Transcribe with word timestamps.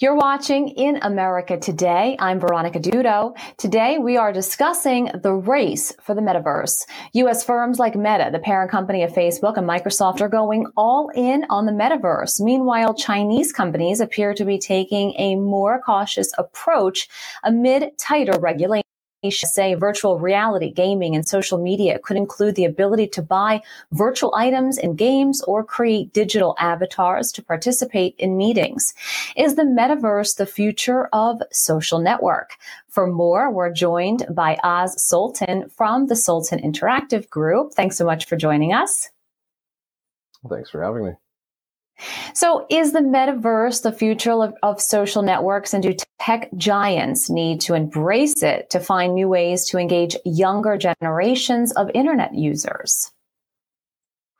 You're 0.00 0.16
watching 0.16 0.68
In 0.68 0.98
America 1.02 1.58
Today. 1.58 2.16
I'm 2.18 2.40
Veronica 2.40 2.80
Dudo. 2.80 3.36
Today 3.58 3.98
we 3.98 4.16
are 4.16 4.32
discussing 4.32 5.10
the 5.22 5.34
race 5.34 5.92
for 6.00 6.14
the 6.14 6.22
metaverse. 6.22 6.86
U.S. 7.12 7.44
firms 7.44 7.78
like 7.78 7.94
Meta, 7.94 8.30
the 8.32 8.38
parent 8.38 8.70
company 8.70 9.02
of 9.02 9.12
Facebook 9.12 9.58
and 9.58 9.68
Microsoft 9.68 10.22
are 10.22 10.28
going 10.30 10.64
all 10.74 11.10
in 11.14 11.44
on 11.50 11.66
the 11.66 11.72
metaverse. 11.72 12.40
Meanwhile, 12.40 12.94
Chinese 12.94 13.52
companies 13.52 14.00
appear 14.00 14.32
to 14.32 14.44
be 14.46 14.58
taking 14.58 15.12
a 15.18 15.34
more 15.34 15.82
cautious 15.84 16.32
approach 16.38 17.06
amid 17.44 17.98
tighter 17.98 18.40
regulation 18.40 18.89
say 19.28 19.74
virtual 19.74 20.18
reality, 20.18 20.70
gaming, 20.72 21.14
and 21.14 21.28
social 21.28 21.58
media 21.58 21.98
could 21.98 22.16
include 22.16 22.54
the 22.54 22.64
ability 22.64 23.06
to 23.08 23.22
buy 23.22 23.60
virtual 23.92 24.34
items 24.34 24.78
in 24.78 24.96
games 24.96 25.42
or 25.42 25.62
create 25.62 26.14
digital 26.14 26.56
avatars 26.58 27.30
to 27.32 27.42
participate 27.42 28.14
in 28.18 28.38
meetings. 28.38 28.94
Is 29.36 29.56
the 29.56 29.62
metaverse 29.62 30.36
the 30.36 30.46
future 30.46 31.06
of 31.12 31.42
social 31.52 31.98
network? 31.98 32.52
For 32.88 33.06
more, 33.06 33.50
we're 33.52 33.72
joined 33.72 34.24
by 34.30 34.58
Oz 34.64 35.02
Sultan 35.02 35.68
from 35.68 36.06
the 36.06 36.16
Sultan 36.16 36.58
Interactive 36.58 37.28
Group. 37.28 37.74
Thanks 37.74 37.98
so 37.98 38.06
much 38.06 38.24
for 38.24 38.36
joining 38.36 38.72
us. 38.72 39.10
Thanks 40.48 40.70
for 40.70 40.82
having 40.82 41.04
me. 41.04 41.12
So, 42.34 42.66
is 42.70 42.92
the 42.92 43.00
metaverse 43.00 43.82
the 43.82 43.92
future 43.92 44.32
of, 44.32 44.54
of, 44.62 44.80
social 44.80 45.22
networks, 45.22 45.74
and 45.74 45.82
do 45.82 45.94
tech 46.20 46.48
giants 46.56 47.30
need 47.30 47.60
to 47.62 47.74
embrace 47.74 48.42
it 48.42 48.70
to 48.70 48.80
find 48.80 49.14
new 49.14 49.28
ways 49.28 49.68
to 49.70 49.78
engage 49.78 50.16
younger 50.24 50.76
generations 50.76 51.72
of 51.72 51.90
internet 51.94 52.34
users? 52.34 53.12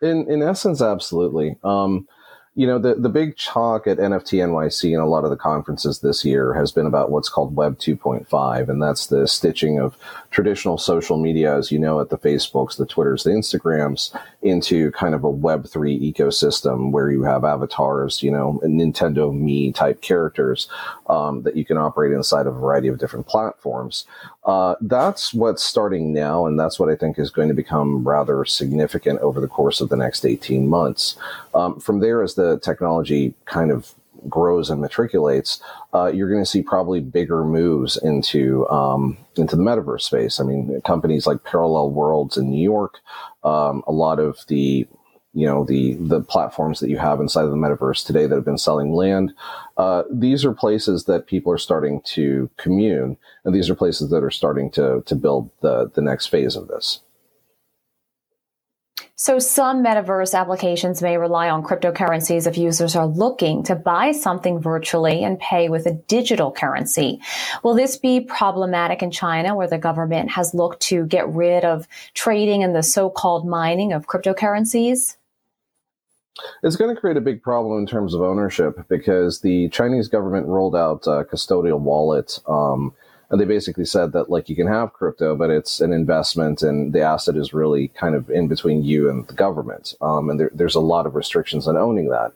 In 0.03 0.31
in 0.31 0.43
essence, 0.43 0.81
absolutely. 0.81 1.57
Um, 1.63 2.07
you 2.55 2.67
know, 2.67 2.79
the, 2.79 2.97
the 2.97 3.09
big 3.09 3.39
talk 3.39 3.87
at 3.87 3.99
NFT 3.99 4.41
NYC 4.41 4.93
and 4.93 5.03
a 5.03 5.07
lot 5.07 5.25
of 5.25 5.31
the 5.31 5.37
conferences 5.37 6.01
this 6.01 6.25
year 6.25 6.53
has 6.55 6.73
been 6.73 6.85
about 6.85 7.11
what's 7.11 7.29
called 7.29 7.55
Web 7.55 7.79
2.5, 7.79 8.69
and 8.69 8.83
that's 8.83 9.07
the 9.07 9.29
stitching 9.29 9.79
of 9.79 9.97
traditional 10.31 10.77
social 10.77 11.17
media, 11.17 11.57
as 11.57 11.71
you 11.71 11.79
know, 11.79 12.01
at 12.01 12.11
the 12.11 12.19
Facebooks, 12.19 12.77
the 12.77 12.87
Twitters, 12.87 13.23
the 13.23 13.31
Instagrams, 13.31 14.15
into 14.43 14.91
kind 14.93 15.15
of 15.15 15.25
a 15.25 15.33
Web3 15.33 16.15
ecosystem 16.15 16.93
where 16.93 17.11
you 17.11 17.23
have 17.23 17.45
avatars, 17.45 18.23
you 18.23 18.31
know, 18.31 18.61
Nintendo 18.65 19.33
Mii 19.33 19.75
type 19.75 20.01
characters 20.01 20.69
um, 21.09 21.43
that 21.43 21.57
you 21.57 21.65
can 21.65 21.77
operate 21.77 22.13
inside 22.13 22.47
a 22.47 22.51
variety 22.51 22.89
of 22.89 22.99
different 22.99 23.27
platforms. 23.27 24.07
Uh, 24.45 24.77
that's 24.81 25.35
what's 25.35 25.63
starting 25.63 26.13
now, 26.13 26.47
and 26.47 26.59
that's 26.59 26.79
what 26.79 26.89
I 26.89 26.97
think 26.97 27.19
is 27.19 27.31
going 27.31 27.49
to 27.49 27.55
become 27.55 28.07
rather 28.07 28.45
significant 28.45 29.21
over 29.21 29.41
the 29.41 29.49
course 29.49 29.81
of 29.81 29.91
the 29.91 29.97
next 29.97 30.25
18 30.25 30.69
months. 30.69 31.17
Um, 31.55 31.79
from 31.79 32.01
there, 32.01 32.23
as 32.23 32.35
the 32.35 32.59
technology 32.61 33.35
kind 33.45 33.71
of 33.71 33.95
grows 34.29 34.71
and 34.71 34.83
matriculates, 34.83 35.61
uh, 35.95 36.11
you're 36.13 36.31
going 36.31 36.43
to 36.43 36.49
see 36.51 36.63
probably 36.63 37.01
bigger 37.01 37.45
moves 37.45 37.97
into 37.97 38.69
um, 38.69 39.17
into 39.37 39.57
the 39.57 39.63
metaverse 39.63 40.03
space. 40.03 40.41
I 40.41 40.45
mean, 40.45 40.81
companies 40.85 41.27
like 41.27 41.45
Parallel 41.45 41.91
Worlds 41.91 42.37
in 42.37 42.51
New 42.51 42.63
York, 42.63 42.99
um, 43.45 43.83
a 43.87 43.93
lot 43.93 44.19
of 44.19 44.39
the 44.49 44.87
you 45.33 45.47
know 45.47 45.65
the 45.65 45.95
the 45.95 46.21
platforms 46.21 46.81
that 46.81 46.91
you 46.91 46.99
have 46.99 47.21
inside 47.21 47.45
of 47.45 47.51
the 47.51 47.57
metaverse 47.57 48.05
today 48.05 48.27
that 48.27 48.35
have 48.35 48.45
been 48.45 48.59
selling 48.59 48.93
land 48.93 49.33
uh, 49.77 50.03
these 50.11 50.45
are 50.45 50.53
places 50.53 51.05
that 51.05 51.27
people 51.27 51.53
are 51.53 51.59
starting 51.59 52.01
to 52.03 52.51
commune 52.57 53.17
and 53.45 53.55
these 53.55 53.71
are 53.71 53.75
places 53.75 54.11
that 54.11 54.25
are 54.25 54.31
starting 54.31 54.71
to 54.71 55.03
to 55.07 55.15
build 55.15 55.51
the 55.61 55.91
the 55.95 56.03
next 56.03 56.27
phase 56.27 56.57
of 56.57 56.67
this 56.69 57.01
so 59.21 59.39
some 59.39 59.85
metaverse 59.85 60.33
applications 60.33 61.03
may 61.03 61.19
rely 61.19 61.51
on 61.51 61.63
cryptocurrencies 61.63 62.47
if 62.47 62.57
users 62.57 62.97
are 62.97 63.07
looking 63.07 63.63
to 63.63 63.77
buy 63.77 64.13
something 64.13 64.59
virtually 64.59 65.23
and 65.23 65.39
pay 65.39 65.69
with 65.69 65.85
a 65.85 65.93
digital 65.93 66.51
currency. 66.51 67.21
Will 67.63 67.75
this 67.75 67.99
be 67.99 68.23
problematic 68.23 69.03
in 69.03 69.11
China 69.11 69.55
where 69.55 69.69
the 69.69 69.77
government 69.77 70.31
has 70.31 70.55
looked 70.55 70.81
to 70.85 71.05
get 71.05 71.29
rid 71.29 71.67
of 71.67 71.87
trading 72.15 72.63
and 72.63 72.75
the 72.75 72.83
so-called 72.83 73.47
mining 73.47 73.93
of 73.93 74.07
cryptocurrencies? 74.07 75.19
It's 76.63 76.77
going 76.77 76.95
to 76.95 76.99
create 76.99 77.19
a 77.19 77.21
big 77.21 77.43
problem 77.43 77.79
in 77.79 77.87
terms 77.87 78.15
of 78.15 78.23
ownership 78.23 78.89
because 78.89 79.43
the 79.43 79.69
Chinese 79.69 80.09
government 80.09 80.47
rolled 80.47 80.75
out 80.75 81.07
a 81.07 81.25
custodial 81.25 81.79
wallet. 81.79 82.39
Um, 82.49 82.95
and 83.31 83.41
they 83.41 83.45
basically 83.45 83.85
said 83.85 84.13
that 84.13 84.29
like 84.29 84.49
you 84.49 84.57
can 84.57 84.67
have 84.67 84.93
crypto, 84.93 85.37
but 85.37 85.51
it's 85.51 85.81
an 85.81 85.93
investment, 85.93 86.63
and 86.63 86.93
the 86.93 87.01
asset 87.01 87.37
is 87.37 87.55
really 87.55 87.89
kind 87.89 88.15
of 88.15 88.29
in 88.31 88.49
between 88.49 88.85
you 88.85 89.09
and 89.09 89.27
the 89.29 89.35
government. 89.35 89.95
Um, 90.01 90.29
and 90.31 90.39
there, 90.39 90.51
there's 90.53 90.75
a 90.75 90.81
lot 90.81 91.07
of 91.07 91.15
restrictions 91.15 91.69
on 91.69 91.77
owning 91.77 92.09
that. 92.09 92.33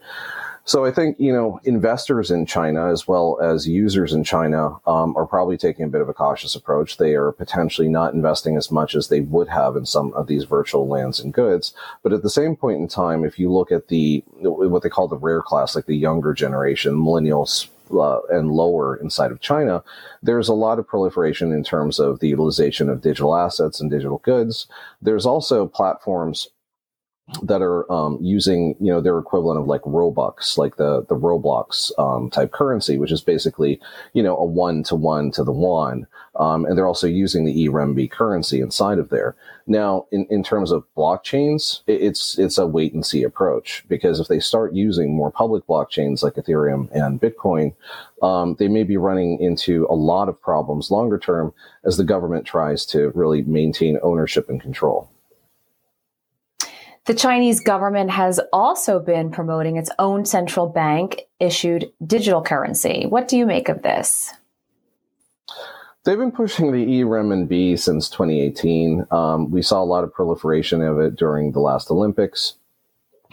So 0.66 0.86
I 0.86 0.92
think 0.92 1.20
you 1.20 1.32
know 1.32 1.60
investors 1.64 2.30
in 2.30 2.46
China 2.46 2.90
as 2.90 3.06
well 3.06 3.38
as 3.42 3.68
users 3.68 4.14
in 4.14 4.24
China 4.24 4.76
um, 4.86 5.14
are 5.14 5.26
probably 5.26 5.58
taking 5.58 5.84
a 5.84 5.88
bit 5.88 6.00
of 6.00 6.08
a 6.08 6.14
cautious 6.14 6.54
approach. 6.54 6.96
They 6.96 7.14
are 7.14 7.32
potentially 7.32 7.88
not 7.88 8.14
investing 8.14 8.56
as 8.56 8.70
much 8.70 8.94
as 8.94 9.08
they 9.08 9.20
would 9.20 9.48
have 9.48 9.76
in 9.76 9.84
some 9.84 10.14
of 10.14 10.26
these 10.26 10.44
virtual 10.44 10.88
lands 10.88 11.20
and 11.20 11.34
goods. 11.34 11.74
But 12.02 12.14
at 12.14 12.22
the 12.22 12.30
same 12.30 12.56
point 12.56 12.78
in 12.78 12.88
time, 12.88 13.24
if 13.24 13.38
you 13.38 13.52
look 13.52 13.70
at 13.70 13.88
the 13.88 14.24
what 14.40 14.82
they 14.82 14.88
call 14.88 15.06
the 15.06 15.18
rare 15.18 15.42
class, 15.42 15.76
like 15.76 15.86
the 15.86 15.96
younger 15.96 16.32
generation, 16.32 16.94
millennials, 16.94 17.68
uh, 17.92 18.20
and 18.30 18.50
lower 18.50 18.96
inside 18.96 19.30
of 19.30 19.40
China, 19.40 19.82
there's 20.22 20.48
a 20.48 20.54
lot 20.54 20.78
of 20.78 20.86
proliferation 20.86 21.52
in 21.52 21.64
terms 21.64 21.98
of 21.98 22.20
the 22.20 22.28
utilization 22.28 22.88
of 22.88 23.00
digital 23.00 23.36
assets 23.36 23.80
and 23.80 23.90
digital 23.90 24.18
goods. 24.18 24.66
There's 25.02 25.26
also 25.26 25.66
platforms 25.66 26.48
that 27.42 27.62
are 27.62 27.90
um, 27.90 28.18
using 28.20 28.76
you 28.80 28.92
know 28.92 29.00
their 29.00 29.18
equivalent 29.18 29.58
of 29.58 29.66
like 29.66 29.80
Robux, 29.82 30.58
like 30.58 30.76
the 30.76 31.04
the 31.08 31.16
Roblox 31.16 31.90
um, 31.98 32.28
type 32.28 32.52
currency, 32.52 32.98
which 32.98 33.10
is 33.10 33.22
basically 33.22 33.80
you 34.12 34.22
know 34.22 34.36
a 34.36 34.44
one 34.44 34.82
to 34.84 34.94
one 34.94 35.30
to 35.32 35.42
the 35.42 35.52
one, 35.52 36.06
um, 36.36 36.66
and 36.66 36.76
they're 36.76 36.86
also 36.86 37.06
using 37.06 37.44
the 37.44 37.66
eRemB 37.66 38.10
currency 38.10 38.60
inside 38.60 38.98
of 38.98 39.08
there. 39.08 39.34
Now, 39.66 40.06
in, 40.12 40.26
in 40.28 40.42
terms 40.42 40.70
of 40.70 40.84
blockchains, 40.96 41.80
it's 41.86 42.38
it's 42.38 42.58
a 42.58 42.66
wait 42.66 42.92
and 42.92 43.06
see 43.06 43.22
approach 43.22 43.84
because 43.88 44.20
if 44.20 44.28
they 44.28 44.40
start 44.40 44.74
using 44.74 45.14
more 45.14 45.30
public 45.30 45.66
blockchains 45.66 46.22
like 46.22 46.34
Ethereum 46.34 46.90
and 46.92 47.20
Bitcoin, 47.20 47.74
um, 48.22 48.54
they 48.58 48.68
may 48.68 48.82
be 48.82 48.98
running 48.98 49.40
into 49.40 49.86
a 49.88 49.94
lot 49.94 50.28
of 50.28 50.40
problems 50.40 50.90
longer 50.90 51.18
term 51.18 51.54
as 51.84 51.96
the 51.96 52.04
government 52.04 52.44
tries 52.44 52.84
to 52.86 53.12
really 53.14 53.40
maintain 53.42 53.98
ownership 54.02 54.50
and 54.50 54.60
control. 54.60 55.10
The 57.06 57.14
Chinese 57.14 57.60
government 57.60 58.10
has 58.10 58.40
also 58.50 58.98
been 58.98 59.30
promoting 59.30 59.76
its 59.76 59.90
own 59.98 60.24
central 60.24 60.66
bank 60.66 61.22
issued 61.38 61.92
digital 62.06 62.40
currency. 62.40 63.04
What 63.06 63.28
do 63.28 63.36
you 63.36 63.44
make 63.44 63.68
of 63.68 63.82
this? 63.82 64.32
They've 66.04 66.18
been 66.18 66.32
pushing 66.32 66.72
the 66.72 66.78
e-renminbi 66.78 67.78
since 67.78 68.08
2018. 68.08 69.06
Um, 69.10 69.50
we 69.50 69.60
saw 69.60 69.82
a 69.82 69.84
lot 69.84 70.04
of 70.04 70.14
proliferation 70.14 70.82
of 70.82 70.98
it 70.98 71.16
during 71.16 71.52
the 71.52 71.60
last 71.60 71.90
Olympics. 71.90 72.54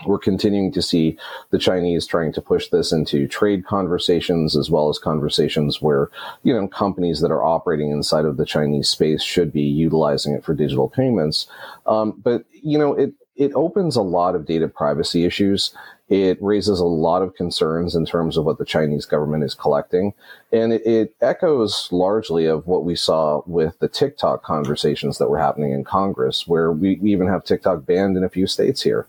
We're 0.05 0.19
continuing 0.19 0.71
to 0.73 0.81
see 0.81 1.17
the 1.51 1.59
Chinese 1.59 2.05
trying 2.05 2.33
to 2.33 2.41
push 2.41 2.69
this 2.69 2.91
into 2.91 3.27
trade 3.27 3.65
conversations 3.65 4.57
as 4.57 4.69
well 4.69 4.89
as 4.89 4.99
conversations 4.99 5.81
where, 5.81 6.09
you 6.43 6.53
know, 6.53 6.67
companies 6.67 7.21
that 7.21 7.31
are 7.31 7.43
operating 7.43 7.91
inside 7.91 8.25
of 8.25 8.37
the 8.37 8.45
Chinese 8.45 8.89
space 8.89 9.21
should 9.21 9.53
be 9.53 9.61
utilizing 9.61 10.33
it 10.33 10.43
for 10.43 10.53
digital 10.53 10.89
payments. 10.89 11.47
Um, 11.85 12.19
but, 12.23 12.45
you 12.51 12.77
know, 12.77 12.93
it, 12.93 13.13
it 13.41 13.51
opens 13.55 13.95
a 13.95 14.03
lot 14.03 14.35
of 14.35 14.45
data 14.45 14.67
privacy 14.67 15.25
issues. 15.25 15.73
It 16.09 16.37
raises 16.41 16.79
a 16.79 16.85
lot 16.85 17.23
of 17.23 17.33
concerns 17.33 17.95
in 17.95 18.05
terms 18.05 18.37
of 18.37 18.45
what 18.45 18.59
the 18.59 18.65
Chinese 18.65 19.05
government 19.05 19.43
is 19.43 19.55
collecting. 19.55 20.13
And 20.51 20.73
it, 20.73 20.85
it, 20.85 21.15
echoes 21.21 21.87
largely 21.91 22.45
of 22.45 22.67
what 22.67 22.83
we 22.83 22.95
saw 22.95 23.41
with 23.47 23.79
the 23.79 23.87
TikTok 23.87 24.43
conversations 24.43 25.17
that 25.17 25.29
were 25.29 25.39
happening 25.39 25.71
in 25.71 25.83
Congress, 25.83 26.45
where 26.45 26.71
we, 26.71 26.99
even 27.01 27.27
have 27.27 27.43
TikTok 27.43 27.85
banned 27.85 28.15
in 28.15 28.23
a 28.23 28.29
few 28.29 28.45
states 28.45 28.83
here. 28.83 29.07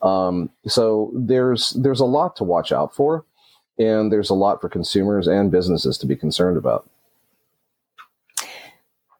Um, 0.00 0.48
so 0.66 1.10
there's 1.14 1.70
there's 1.72 2.00
a 2.00 2.06
lot 2.06 2.36
to 2.36 2.44
watch 2.44 2.72
out 2.72 2.94
for, 2.94 3.24
and 3.78 4.10
there's 4.10 4.30
a 4.30 4.34
lot 4.34 4.62
for 4.62 4.68
consumers 4.70 5.26
and 5.26 5.50
businesses 5.50 5.98
to 5.98 6.06
be 6.06 6.16
concerned 6.16 6.56
about. 6.56 6.88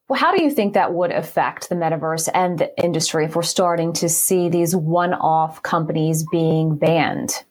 Well, 0.09 0.19
how 0.19 0.37
do 0.37 0.43
you 0.43 0.51
think 0.51 0.75
that 0.75 0.93
would 0.93 1.12
affect 1.12 1.69
the 1.69 1.75
metaverse 1.75 2.29
and 2.35 2.59
the 2.59 2.79
industry 2.83 3.25
if 3.25 3.35
we're 3.35 3.43
starting 3.43 3.93
to 3.95 4.09
see 4.09 4.49
these 4.51 4.77
one 4.77 5.15
off 5.15 5.62
companies 5.62 6.25
being 6.31 6.77
banned? 6.77 7.45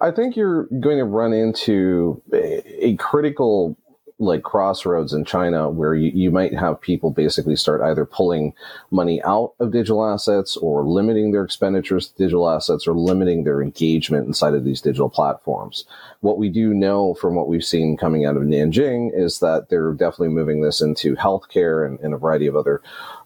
I 0.00 0.10
think 0.10 0.36
you're 0.36 0.64
going 0.80 0.98
to 0.98 1.04
run 1.04 1.32
into 1.32 2.22
a, 2.32 2.86
a 2.86 2.96
critical 2.96 3.76
like 4.18 4.42
crossroads 4.42 5.12
in 5.12 5.24
China 5.24 5.68
where 5.68 5.94
you, 5.94 6.10
you 6.14 6.30
might 6.30 6.54
have 6.54 6.80
people 6.80 7.10
basically 7.10 7.54
start 7.54 7.82
either 7.82 8.06
pulling 8.06 8.54
money 8.90 9.22
out 9.24 9.52
of 9.60 9.72
digital 9.72 10.06
assets 10.06 10.56
or 10.56 10.84
limiting 10.84 11.32
their 11.32 11.44
expenditures 11.44 12.08
to 12.08 12.16
digital 12.16 12.48
assets 12.48 12.86
or 12.86 12.94
limiting 12.94 13.44
their 13.44 13.60
engagement 13.60 14.26
inside 14.26 14.54
of 14.54 14.64
these 14.64 14.80
digital 14.80 15.10
platforms. 15.10 15.84
What 16.20 16.38
we 16.38 16.48
do 16.48 16.72
know 16.72 17.12
from 17.14 17.34
what 17.34 17.48
we've 17.48 17.64
seen 17.64 17.98
coming 17.98 18.24
out 18.24 18.38
of 18.38 18.42
Nanjing 18.44 19.10
is 19.14 19.40
that 19.40 19.68
they're 19.68 19.92
definitely 19.92 20.28
moving 20.28 20.62
this 20.62 20.80
into 20.80 21.14
healthcare 21.16 21.86
and, 21.86 22.00
and 22.00 22.14
a 22.14 22.18
variety 22.18 22.46
of 22.46 22.56
other 22.56 22.80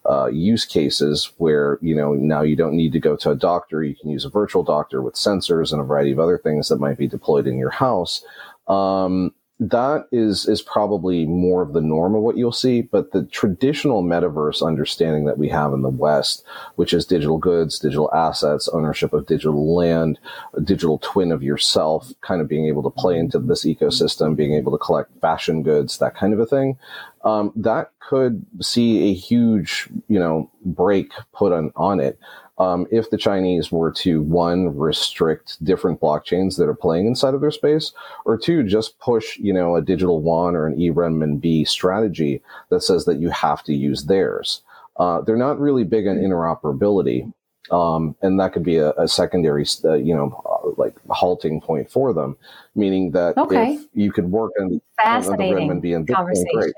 uh, 0.08 0.26
use 0.26 0.64
cases 0.64 1.30
where 1.36 1.78
you 1.82 1.94
know 1.94 2.14
now 2.14 2.40
you 2.40 2.56
don't 2.56 2.74
need 2.74 2.90
to 2.90 2.98
go 2.98 3.16
to 3.16 3.30
a 3.30 3.36
doctor 3.36 3.84
you 3.84 3.94
can 3.94 4.08
use 4.08 4.24
a 4.24 4.30
virtual 4.30 4.62
doctor 4.62 5.02
with 5.02 5.14
sensors 5.14 5.72
and 5.72 5.80
a 5.80 5.84
variety 5.84 6.10
of 6.10 6.18
other 6.18 6.38
things 6.38 6.70
that 6.70 6.80
might 6.80 6.96
be 6.96 7.06
deployed 7.06 7.46
in 7.46 7.58
your 7.58 7.70
house 7.70 8.24
um, 8.66 9.34
that 9.60 10.06
is 10.10 10.48
is 10.48 10.62
probably 10.62 11.26
more 11.26 11.60
of 11.60 11.74
the 11.74 11.82
norm 11.82 12.14
of 12.14 12.22
what 12.22 12.38
you'll 12.38 12.50
see 12.50 12.80
but 12.80 13.12
the 13.12 13.24
traditional 13.26 14.02
metaverse 14.02 14.66
understanding 14.66 15.26
that 15.26 15.36
we 15.36 15.50
have 15.50 15.74
in 15.74 15.82
the 15.82 15.88
west 15.90 16.42
which 16.76 16.94
is 16.94 17.04
digital 17.04 17.36
goods 17.36 17.78
digital 17.78 18.10
assets 18.14 18.68
ownership 18.68 19.12
of 19.12 19.26
digital 19.26 19.74
land 19.74 20.18
a 20.54 20.62
digital 20.62 20.98
twin 20.98 21.30
of 21.30 21.42
yourself 21.42 22.10
kind 22.22 22.40
of 22.40 22.48
being 22.48 22.66
able 22.66 22.82
to 22.82 22.88
play 22.88 23.18
into 23.18 23.38
this 23.38 23.66
ecosystem 23.66 24.34
being 24.34 24.54
able 24.54 24.72
to 24.72 24.78
collect 24.78 25.10
fashion 25.20 25.62
goods 25.62 25.98
that 25.98 26.16
kind 26.16 26.32
of 26.32 26.40
a 26.40 26.46
thing 26.46 26.78
um, 27.24 27.52
that 27.54 27.90
could 28.00 28.44
see 28.62 29.10
a 29.10 29.14
huge 29.14 29.90
you 30.08 30.18
know 30.18 30.50
break 30.64 31.12
put 31.34 31.52
on 31.52 31.70
on 31.76 32.00
it 32.00 32.18
um, 32.60 32.86
if 32.90 33.08
the 33.08 33.16
Chinese 33.16 33.72
were 33.72 33.90
to 33.90 34.20
one 34.20 34.76
restrict 34.76 35.64
different 35.64 35.98
blockchains 35.98 36.58
that 36.58 36.68
are 36.68 36.74
playing 36.74 37.06
inside 37.06 37.32
of 37.32 37.40
their 37.40 37.50
space, 37.50 37.92
or 38.26 38.36
two 38.36 38.62
just 38.62 38.98
push 38.98 39.38
you 39.38 39.52
know 39.52 39.76
a 39.76 39.82
digital 39.82 40.20
yuan 40.20 40.54
or 40.54 40.66
an 40.66 40.76
renminbi 40.76 41.66
strategy 41.66 42.42
that 42.68 42.82
says 42.82 43.06
that 43.06 43.18
you 43.18 43.30
have 43.30 43.62
to 43.64 43.74
use 43.74 44.04
theirs. 44.04 44.60
Uh, 44.98 45.22
they're 45.22 45.38
not 45.38 45.58
really 45.58 45.84
big 45.84 46.06
on 46.06 46.16
interoperability, 46.16 47.32
um, 47.70 48.14
and 48.20 48.38
that 48.38 48.52
could 48.52 48.64
be 48.64 48.76
a, 48.76 48.90
a 48.92 49.08
secondary, 49.08 49.64
uh, 49.86 49.94
you 49.94 50.14
know, 50.14 50.42
uh, 50.44 50.68
like 50.76 50.94
halting 51.08 51.62
point 51.62 51.90
for 51.90 52.12
them. 52.12 52.36
Meaning 52.74 53.12
that 53.12 53.38
okay. 53.38 53.72
if 53.72 53.86
you 53.94 54.12
could 54.12 54.30
work 54.30 54.52
on, 54.60 54.82
on 55.02 55.22
the 55.22 55.44
renminbi 55.44 55.96
and 55.96 56.06
Bitcoin, 56.06 56.44
great. 56.52 56.74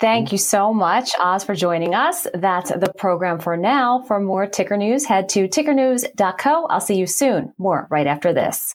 Thank 0.00 0.32
you 0.32 0.38
so 0.38 0.72
much, 0.72 1.10
Oz, 1.20 1.44
for 1.44 1.54
joining 1.54 1.94
us. 1.94 2.26
That's 2.32 2.70
the 2.70 2.90
program 2.96 3.38
for 3.38 3.56
now. 3.56 4.02
For 4.08 4.18
more 4.18 4.46
ticker 4.46 4.78
news, 4.78 5.04
head 5.04 5.28
to 5.30 5.46
tickernews.co. 5.46 6.66
I'll 6.70 6.80
see 6.80 6.94
you 6.94 7.06
soon. 7.06 7.52
More 7.58 7.86
right 7.90 8.06
after 8.06 8.32
this. 8.32 8.74